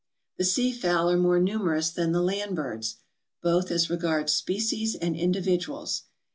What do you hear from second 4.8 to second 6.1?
and individuals.